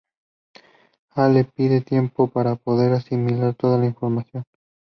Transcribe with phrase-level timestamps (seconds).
[1.11, 4.43] Hal le pide tiempo para poder asimilar toda la información.